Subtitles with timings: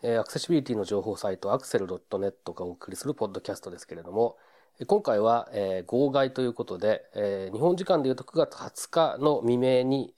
[0.02, 4.38] えーアクセシビリティの情報サイトアクセル .net がお送りするポッドキャストですけれども、
[4.80, 10.16] えー今回は、えー号外ということで、えー日本時間でいうと9月20日の未明に、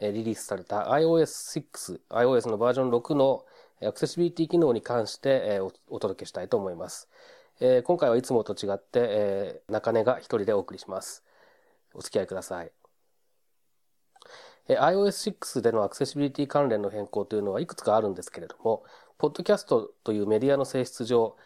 [0.00, 3.46] えーリリースされた iOS6、iOS のバージョン6の
[3.80, 7.08] えーアクセシビリティ機能に関して、えお届けしたいと思います。
[7.60, 11.24] えー今回はいつもと違って、えー中根が一人でお送りします。
[11.92, 12.72] お付き合いください。
[14.68, 18.84] えー iOS6 でのアクセシビリティ関連の変更というのはいくつかあるんですけれども、
[19.18, 21.36] ポッドキャストというメディアの性質上、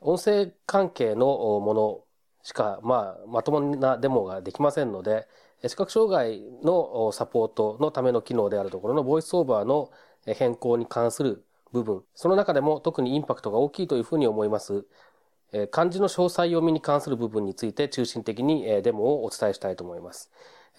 [0.00, 1.26] 音声関係の
[1.60, 2.04] もの
[2.42, 5.28] しか、まあ、まともなデモができませんので、
[5.66, 9.90] 視覚障害のサポートのための機能であるところのボイスオーバーの
[10.24, 14.86] 変更に関する部分、その中でも特にインパクトが大きいというふうに思います、
[15.70, 20.30] 漢字の詳細読みに関する部分について中心的にデモをお伝えしたいと思います。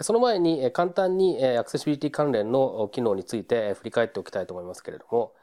[0.01, 5.33] その前に簡単にアクセシビリティ関連の機能について振り返っておきたいと思いますけれども、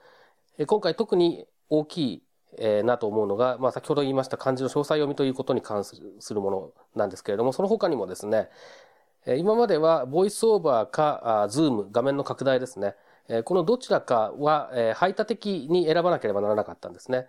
[0.67, 2.23] 今回特に大き
[2.59, 6.01] いなと思うのが、まあ、先ほど言いました漢字の詳細読みということに関す
[6.33, 8.49] るものなんですけれども、その他にもですね、
[9.37, 12.95] 今まではボイスオーバーか、ズーム、画面の拡大ですね。
[13.45, 17.27] このどちらかは、排他的に選ばなければならなかったんですね。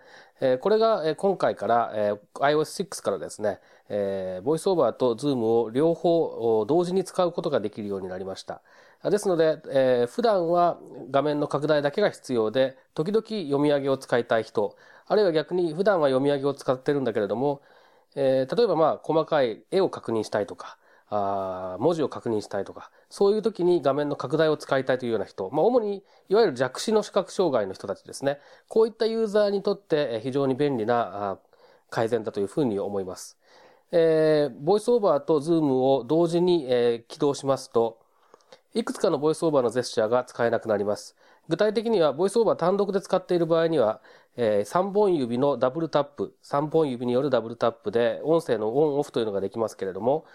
[0.60, 3.60] これが、今回から、iOS6 からですね、
[4.42, 8.62] ボイスオーバーとズームを両方同時に使うことができるようになりました。
[9.04, 10.78] ですので、え普段は
[11.10, 17.60] 画面の拡大だけが必要で、時々読み上げを使いたい人、あるいは逆に普段は読み上げを使ってるんだけれども、
[18.14, 20.78] え例えばまあ細かい絵を確認したいとか、
[21.10, 28.38] あ文字を確認したいとか、そういう時に画面の拡大を使いたいというような人、まあ主にいわゆる弱視の視覚障害の人たちですね。
[28.68, 31.38] こういったユーザーにとって非常に便利な
[31.90, 33.38] 改善だというふうに思います。
[33.90, 37.98] えーボイスオーバーとズームを同時に、えー起動しますと、
[38.74, 41.16] いくつかのボイスオーバーのジェスチャーが使えなくなります。
[41.48, 44.00] 具体的には、ボイスオーバー単独で使っている場合には、
[44.36, 50.26] え3本指のダブルタップ、3本指によるダブルタップで音声のオンオフというのができますけれども、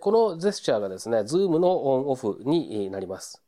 [0.00, 3.42] このジェスチャーがですね、ズームのオンオフになります。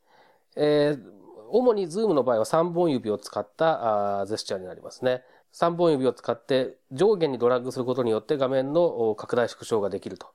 [0.56, 5.24] 主にズームの場合は3本指を使ったあジェスチャーになりますね。
[5.52, 10.28] 3本指を使って上下にドラッグすることによって画面の拡大縮小ができると。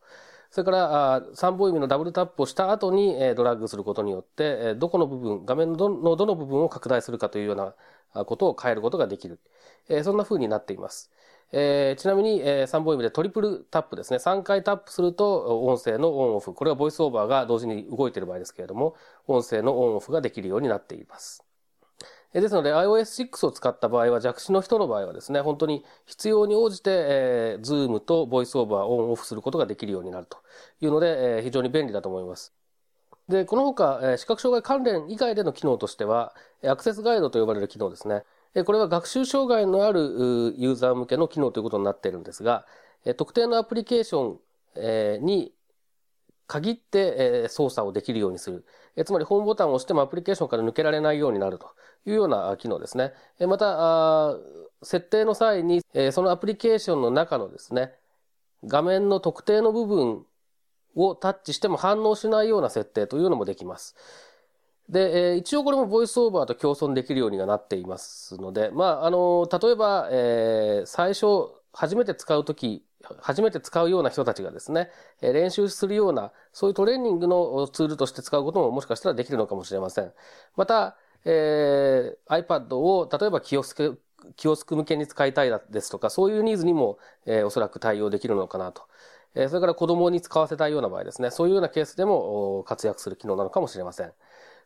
[0.52, 5.78] それから、3本指のダブルタップをした後に、ドラッグすることによって、どこの部分、画面の
[6.16, 9.40] どの部分を拡大するかというようなことを変えることができる。
[10.04, 11.12] そんな風になっています。
[11.58, 14.20] えーちなみに、え3本指でトリプルタップですね。
[14.20, 16.54] 3回タップすると音声のオンオフ。
[16.54, 18.96] これはボイスオーバーが同時に動いている場合ですけれども、
[19.26, 21.46] 音声のオンオフができるようになっています。
[22.34, 30.40] えですので iOS6 を使った場合は弱視の人の場合はですね、本当に必要に応じて、えー、Zoom とボイスオーバーをオンオフすることができるようになると
[30.82, 32.54] いうので、えー非常に便利だと思います。
[33.30, 36.36] で、この他、えー視覚障害関連以外での機能としては、
[36.66, 38.26] アクセスガイドと呼ばれる機能ですね。
[38.64, 42.66] これは学習障害のあるユーザー向けの機能ということになっているんですが、
[43.18, 44.40] 特定のアプリケーション、
[45.26, 45.54] に
[46.48, 48.66] 限って、操作をできるようにする。
[49.06, 51.68] つまりホームボタンを押してもアプリケーションから抜けられないようになると
[52.06, 53.14] いうような機能ですね。
[53.48, 54.36] また、
[54.84, 57.94] 設定の際に、そのアプリケーションの中のですね、
[58.64, 60.26] 画面の特定の部分
[60.96, 63.96] をタッチしても反応しないような設定というのもできます。
[64.90, 72.84] で、えー一応これもボイスオーバーと共存できるようにはなっていますので、まあ、あの、例えば、えー最初、初めて使うとき、
[73.20, 74.90] 初めて使うような人たちがですね、
[75.22, 80.14] えー練習するような、そういうトレーニングのツールとして使うことももしかしたらできるのかもしれません。
[80.56, 84.00] また、えー iPad を例えばキオスク、
[84.36, 88.84] キオスク向けに使いたいですとか、そういうニーズにも、えーおそらく対応できるのかなと。
[89.36, 94.14] えーそれから子供に使わせたいような場合ですね、そういうようなケースでも活躍する機能なのかもしれません。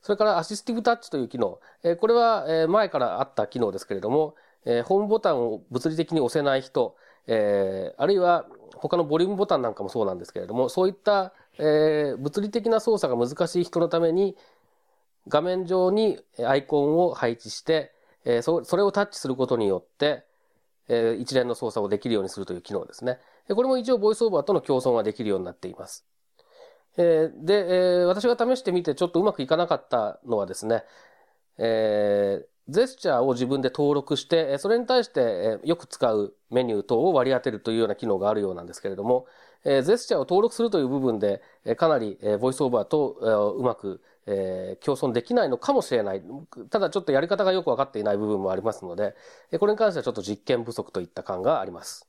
[0.01, 1.59] それからアシスティブタッチという機能。
[1.83, 4.35] えこれは前からあった機能ですけれども、
[4.65, 6.95] えホームボタンを物理的に押せない人、
[7.27, 14.37] えあるいは他のボリュームボタンなんかもそうなんですけれども、そういった、え物理的な操作が難しい人のために、
[15.27, 17.93] 画面上にアイコンを配置して、
[18.25, 20.23] えそれをタッチすることによって、
[20.87, 23.19] え一連の操作をできるようにするという機能ですね。
[23.53, 26.05] これも一応ボイスオーバーとの共存ができるようになっています。
[26.99, 30.83] えーで、えー私が試してみてちょっとうまくいかなかったのはですね、
[31.57, 39.25] えージェスチャーを自分で登録して、それに対してえよく使うメニュー等を割り当てるというような機能があるようなんですけれども、
[39.65, 46.21] えージェスチャーを登録するという部分で、えかなり、えボイスオーバーと、えうまく、えー共存できないのかもしれない。
[46.69, 49.15] ただちょっとやり方がよくわかっていない部分もありますので、
[49.59, 52.07] これに関してはちょっと実験不足といった感があります。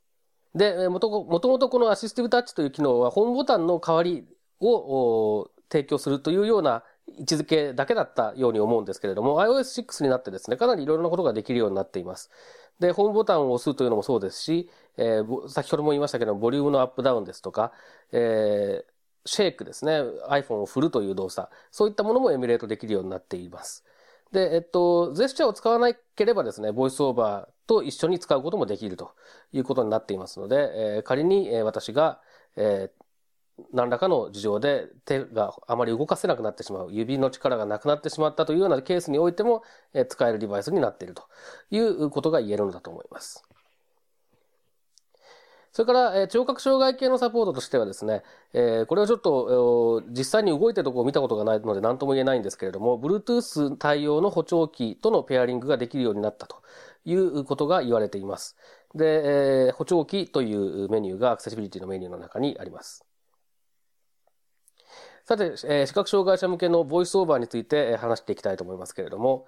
[0.54, 4.26] で、もともとこのアシスティブタッチという機能はホームボタンの代わり
[4.60, 6.82] を提供するというような
[7.18, 12.30] 位置づけだけだったように思うんですけれども、iOS6 になってですね、かなりいろいろなことができるようになっています。
[12.78, 17.72] で、ホームボタンを押すというのもそうですし、えー、先ほども言いましたけどボリュームのアップダウンですとか、
[18.12, 18.90] えー、
[19.26, 23.84] シェイクですね、iPhone を振るという動作、そういったものもエミュレートできるようになっています。
[24.32, 29.12] で、えっと、ジェスチャーを使わなければですね、ボイスオーバーと一緒に使うこともできると
[29.52, 32.20] いうことになっていますので、えー、仮に、私が、
[32.56, 33.04] えー、
[33.72, 39.62] 何らかの事情で手があまり動かせなくなってしまう、指の力がなくなってしまったというようなケースにおいても、
[39.94, 41.24] え、使えるデバイスになっていると
[41.70, 43.44] いうことが言えるのだと思います。
[45.72, 56.56] それから、え、聴覚障害系のサポートとしてはですね、え、これはちょっと、実際に動いてるとこを見たことがないので何とも言えないんですけれども、Bluetooth 対応の補聴器とのペアリングができるようになったと
[57.04, 58.56] いうことが言われています。
[58.96, 63.09] で、え、補聴器というメニューがアクセシビリティのメニューの中にあります。
[65.30, 69.46] さて、えー、視覚障害者向けのボイスオーバーについて話していきたいと思いますけれども、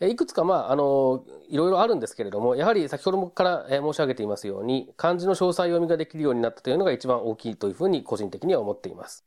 [0.00, 9.24] いくつか、まあ、あの、いろいろあるんですけれども、やはり先ほどから申し上げていますように、漢字の詳細読みができるようになったというのが一番大きいというふうに個人的には思っています。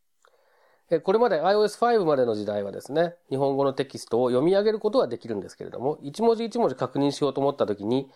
[1.06, 8.10] これまで iOS5 までの時代はですね、日本語のテキストを読み上げることはできるんですけれども、一文字一文字確認しようと思ったときに、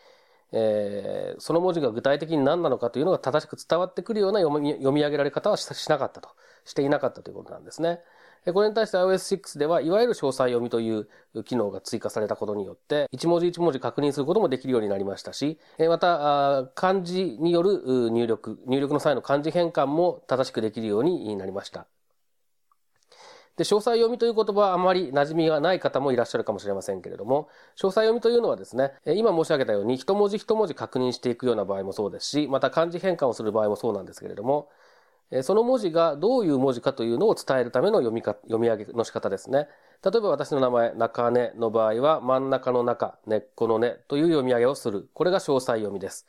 [0.52, 6.30] えー、その文字が具体的に何なのかというのが正しく伝わってくるような読み上げられ方はしなかったと、
[6.68, 8.02] していなかったということなんですね。
[8.54, 11.08] これに対して iOS6 では、いわゆる詳細読みという
[11.44, 21.88] 機能が追加されたことによって、一文字一文字確認することもできるようになりましたし、また、漢字による入力、入力の際の漢字変換も正しくできるようになりました。
[23.58, 34.70] で、詳細読みという言葉はあまり馴染みがない方もいらっしゃるかもしれませんけれども、詳細読みというのはですね、今申し上げたように一文字一文字確認していくような場合もそうですし、また漢字変換をする場合もそうなんですけれども、
[35.42, 39.68] その文字がどういう文字かというのを伝えるための読みか読み上げの仕方ですね。
[40.04, 45.10] 例えば私の名前、中根の場合は真ん中の中、根っこの根という読み上げをする。
[45.14, 46.28] これが詳細読みです。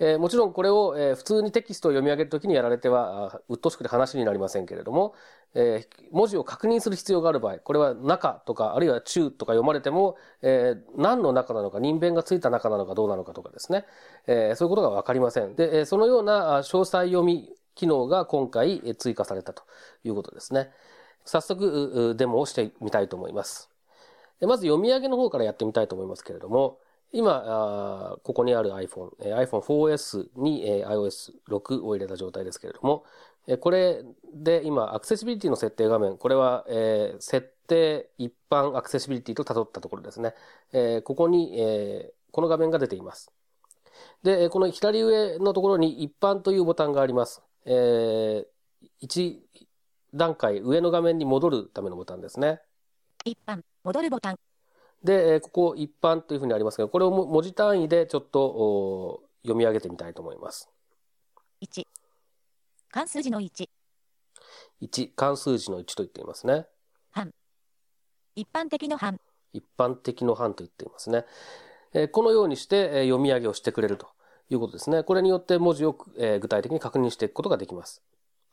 [0.00, 5.14] えー、もちろんこれを、えー、普通にテキストを読み上げるときにやられては、うっとしくて話になりませんけれども、
[5.54, 13.86] えー、文字を確認する必要がある場合、これは中とか、あるいは中とか読まれても、えー、何の中なのか、人弁がついた中なのかどうなのかとかですね、
[14.28, 15.56] えー、そういうことがわかりません。
[15.56, 19.62] で、そのような詳細読み機能が今回追加されたと
[20.04, 20.70] いうことですね。
[21.24, 23.70] 早速デモをしてみたいと思います。
[24.40, 26.78] まず読み上げの方からやってみたいと思いますけれども、
[27.12, 33.04] 今、ここにある iPhone、iPhone 4S に iOS6 を入れた状態ですけれども、
[33.60, 34.04] これ
[34.34, 36.66] で今、アクセシビリティの設定画面、これは、
[37.18, 40.34] 設定一般アクセシビリティと辿ったところですね。
[41.04, 43.32] ここに、この画面が出ています。
[44.22, 47.42] で、この左上のところに一般というボタンがあります。
[47.64, 49.38] えー、1
[50.14, 52.60] 段階上の画面に戻るためのボタンですね。
[53.24, 54.38] 一般、戻るボタン。
[55.02, 60.68] で、ここ一般というふうにありますけど、これを文字単位でちょっと読み上げてみたいと思います。
[61.62, 61.84] 1、
[62.90, 63.68] 関数字の1。
[64.82, 66.66] 1、関数字の1と言っていますね。
[67.10, 67.32] 半、
[68.34, 69.20] 一般的の半。
[69.52, 71.24] 一般的の半と言っていますね。
[71.92, 74.08] えー、このようにして、えー、読み上げをしてくれると
[74.50, 75.02] いうことですね。
[75.02, 78.02] これによって文字を、えー、具体的に確認していくことができます。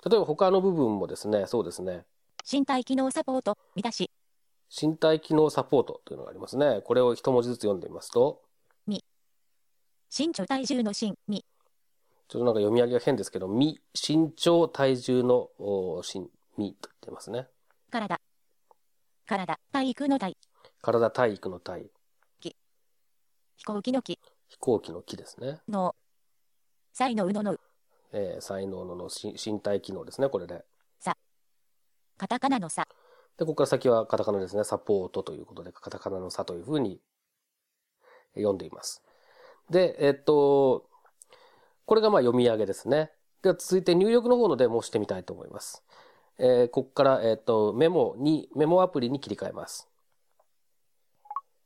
[0.05, 2.05] 例えば他の部分もですね、そうですね。
[2.49, 4.11] 身体機能サポート、見出し。
[4.69, 6.81] 身体機能サポートというのがありますね。
[6.83, 8.41] これを一文字ずつ読んでみますと。
[8.87, 9.03] み。
[10.15, 11.45] 身長体重の身、み。
[12.27, 17.47] ちょっとなんか読み上げが変ですけど、み、身長体重の身、みと言ってますね。
[17.89, 18.19] 体。
[19.25, 20.37] 体、体育の体。
[20.81, 21.89] 体、体育の体。
[23.57, 24.19] 飛行機の機。
[24.47, 25.59] 飛行機の木ですね。
[25.67, 25.95] の、
[26.93, 27.57] 才能のの。
[28.11, 30.63] えー、才能のの身体機能ですね、これで。
[30.99, 31.17] さ。
[32.17, 32.87] カタカナのさ。
[33.37, 34.63] で、ここから先はカタカナですね。
[34.63, 37.01] サポートということで、カタカナのさというふうに
[38.35, 39.03] 読んでいます。
[39.69, 40.89] で、えっと、
[41.85, 43.11] これがまあ読み上げですね。
[43.41, 45.83] では続いて入力の方のデモをしてみたいと思います。
[46.37, 49.87] えー、ここから、えっと、メモに、メモアプリに切り替えます。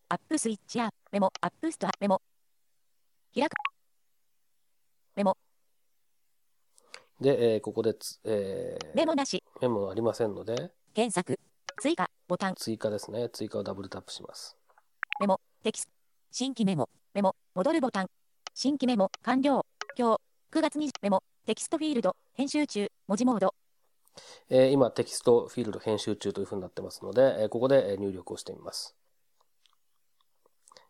[0.10, 2.22] アップスイッチやメモ、アップストア、メモ、
[3.34, 3.54] 開く。
[5.16, 5.38] メモ。
[7.22, 9.44] で、えー、ここでつ、えー、メモなし。
[9.62, 11.40] メモありませんので、検索。
[11.82, 12.10] 追加。
[12.28, 12.56] ボタン。
[12.56, 13.30] 追加ですね。
[13.30, 14.58] 追加をダブルタップします。
[15.20, 15.40] メモ。
[15.64, 15.92] テキスト。
[16.32, 16.90] 新規メモ。
[17.14, 17.36] メモ。
[17.56, 18.08] 戻るボタン。
[18.54, 19.12] 新規メモ。
[19.22, 19.66] 完了。
[19.98, 20.22] 今日。
[20.58, 21.24] 9月20メモ。
[21.46, 22.16] テキストフィールド。
[22.34, 22.90] 編集中。
[23.08, 23.54] 文字モード。
[24.50, 28.96] えー、今、テキストフィールド編集中というふうになってますので、えー、ここで入力をしてみます。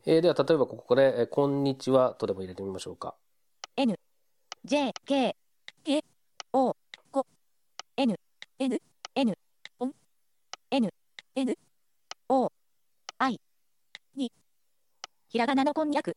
[0.06, 3.16] えー、では、例えばここで、えー、こんにちはとでも入れてみましょうか。
[3.76, 4.00] N、
[4.66, 5.36] J、K、
[5.84, 6.04] K、
[6.54, 6.76] O、
[7.12, 7.26] こ、
[7.98, 8.20] N、
[8.58, 8.82] N、
[9.16, 9.34] N、
[10.72, 10.90] N、
[11.36, 11.58] N、
[12.30, 12.52] O、
[13.20, 13.40] I、
[14.16, 14.32] に、
[15.28, 16.16] ひらがなのこんにゃく。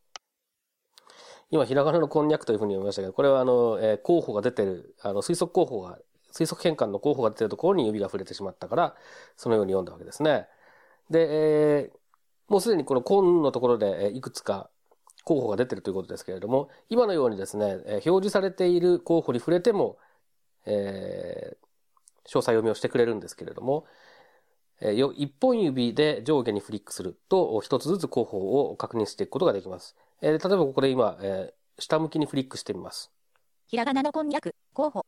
[1.51, 5.99] 今、ひらがなのこんにゃくというふうに読みましたけど、これはあの、えー候補が出てる、あの、推測候補が、
[6.31, 8.95] 推測変換の候補が出てるところに指が触れてしまったから、
[9.37, 10.47] そのように読んだわけですね。
[11.09, 11.27] で、
[11.81, 12.02] えー
[12.47, 14.69] もうすでにこのコンのところで、えーいくつか
[15.23, 19.97] 候補が出てるということですけれども、今のようにですね、えー表示されている候補に触れても、
[20.65, 21.63] えー
[22.25, 23.85] 詳細読みをしてくれるんですけれども、
[24.81, 29.95] 一本指で上下にフリックすると、一つずつ候補を確認していくことができます。
[30.21, 33.11] えー例えばここで今、えー下向きにフリックしてみます。
[33.65, 35.05] ひらがなのこんにゃく、候補。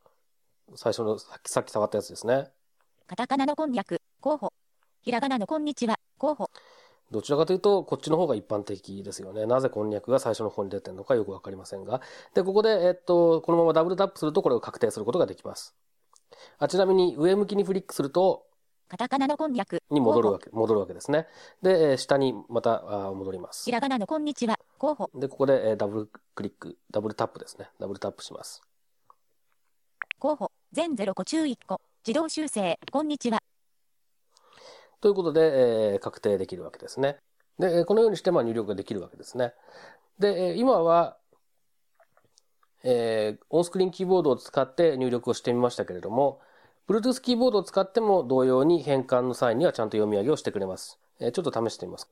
[0.75, 2.49] 最初のさっきさっき触ったやつですね。
[3.05, 4.51] カタカナのこんにゃく、候補。
[5.03, 6.49] ひらがなのこんにちは、候補。
[7.11, 9.45] どちらかというと、こっちの方が一般的ですよね。
[9.45, 12.01] なぜこんにゃくが最初の方に出てるのかよくわかりませんが。
[12.33, 15.75] で、ここで、えっと、このままダブルタップするとこれを確定することができます。
[16.57, 18.45] あちなみに上向きにフリックすると、
[18.87, 21.27] カタカナのこんにゃく、に戻るわけ、戻るわけですね。
[21.61, 23.71] で、えー下にまたあー戻りますひ。
[23.71, 25.09] らがなのこんにちは、候補。
[25.15, 27.69] で、ここで、えーダブルクリック、ダブルタップですね。
[27.79, 28.61] ダブルタップします。
[30.19, 30.51] 候補。
[30.71, 31.81] 全0個中1個。
[32.05, 33.41] 自動修正、こんにちは。
[35.01, 37.17] ということで、えー確定できるわけですね。
[37.59, 39.53] で、このようにしてまあ入力ができるわけですね。
[40.19, 41.17] で、今は、
[42.83, 46.39] えーオンスクリーンキーボードを使って入力をしてみましたけれども、
[46.87, 50.99] Bluetooth キーボードを使っても同様に変換の際にはちゃんと読み上げをしてくれます。
[51.19, 52.09] えーちょっと試してみます。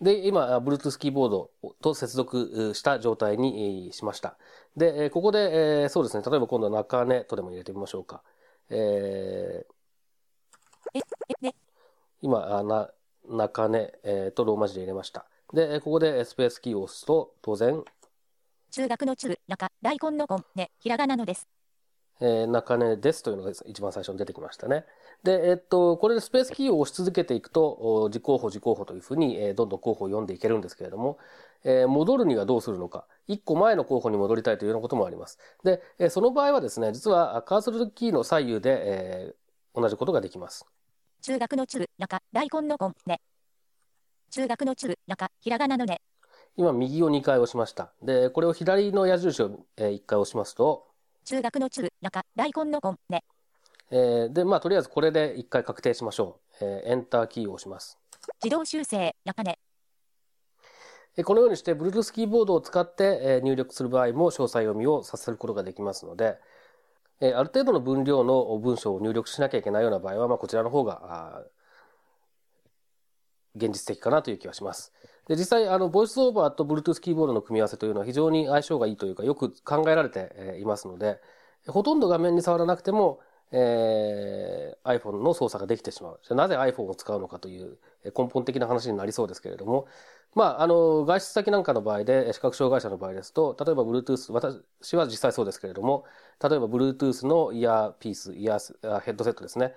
[0.00, 1.50] で、今、Bluetooth キーボード
[1.80, 4.36] と接続した状態にしました。
[4.76, 8.22] で、ここで、えーそうですね、例えば今度は中根とでも入れてみましょうか。
[8.70, 9.72] えー、
[12.20, 12.90] 今、あな、
[13.28, 15.26] 中根、えーとローマ字で入れました。
[15.52, 17.82] で、えーここでえースペースキーを押すと、当然、
[18.70, 21.46] 中学の中、中、大根の根、ね、ひらがなのです。
[22.20, 24.84] えー中根ですというのが一番最初に出てきましたね。
[25.22, 31.18] で、えっと、これでスペースキーを押し続けていくと、お実行法、実行法というふうに、えーどんどん候補を読んでいけるんですけれども、
[31.64, 35.38] えー戻るにはどうするのか、一個前の候補に戻りたいというようなこともあります。
[35.64, 40.66] で、えーその場合はですね、実はあカーソルキーの左右で、えー同じことができます。
[41.20, 43.20] 中学の中、中、大根の根、ね。
[44.30, 46.00] 中学の中、中、ひらがなのね。
[46.56, 47.92] 今、右を2回押しました。
[48.02, 50.86] で、これを左の矢印を、え1回押しますと、
[51.24, 53.24] 中学の中、中、大根の根、ね。
[53.90, 56.64] えーで、まあ、とりあえずこれで一回確定しましょう。
[56.64, 57.98] えーエンターキーを押します。
[58.42, 59.58] 自動修正、中根。
[61.16, 66.38] えーこのようにして Bluetooth キーボードを使ってえー入力する場合も詳細読みをさせることができますので、
[67.20, 71.44] えある程度の分量の文章を入力しなきゃいけないような場合は、まあ、こちらの方が、
[73.56, 74.92] 現実的かなという気はします。
[75.26, 81.20] で、実際、あの、ボイスオーバーと Bluetooth キーボードの組み合わせというのは非常に相性がいいというか、よく考えられていますので、
[81.66, 83.20] ほとんど画面に触らなくても、
[83.52, 86.20] えー iPhone の操作ができてしまう。
[86.22, 87.78] じゃなぜ iPhone を使うのかという
[88.16, 89.86] 根本的な話になりそうですけれども、
[90.34, 96.04] まあ、あの、外出先なんかの場合で、視覚障害者の場合ですと、例えば Bluetooth、私は実際そうですけれども、
[96.42, 99.74] 例えば Bluetooth のイヤーピース、イヤー、ヘッドセットですね。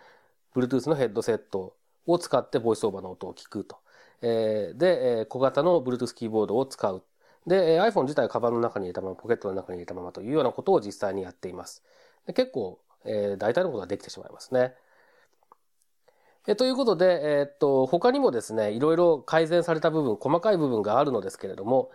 [0.55, 1.75] Bluetooth のヘッドセット
[2.05, 3.77] を使ってボイスオーバーの音を聞くと。
[4.21, 7.03] えーで、小型の Bluetooth キーボードを使う。
[7.47, 11.83] で、iPhone 自体をカバンの中に入れたまま、ポケットの中に入れたままというようなことを実際にやっています。
[12.27, 14.73] で結構、えー大体のことができてしまいますね。
[16.47, 21.91] えということで、えーっと、他にもですね、いろいろ改善された部分、細かい部分があるのですけれども、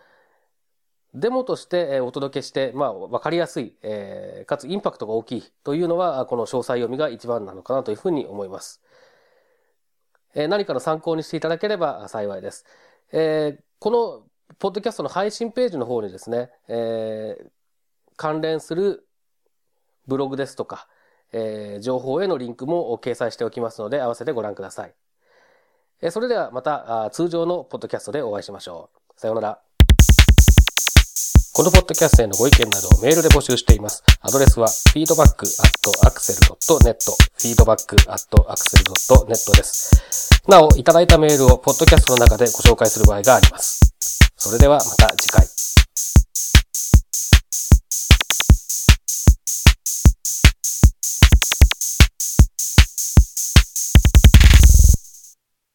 [1.14, 8.80] デモとしてえーお届けして、まあ、わかりやすい、えーかつインパクトが大きいというのは、この詳細読みが一番なのかなというふうに思います。
[10.34, 12.64] えー何かの参考にしていただければ幸いです。
[13.12, 14.22] えーこの、
[14.58, 17.50] ポッドキャストの配信ページの方にですね、えー
[18.18, 19.06] 関連する
[20.06, 20.88] ブログですとか、
[21.32, 24.94] えー情報へのリンクも掲載しておきますので、合わせてご覧ください。
[26.02, 29.20] えーそれではまた通常のポッドキャストでお会いしましょう。
[29.20, 29.58] さようなら。
[31.52, 34.04] このポッドキャストへのご意見などをメールで募集しています。
[34.20, 36.96] アドレスは feedback.axel.net
[37.38, 40.30] feedback.axel.net です。
[40.46, 43.80] なお、いただいたメールをポッドキャストの中でご紹介する場合があります。
[44.36, 45.46] それではまた次回。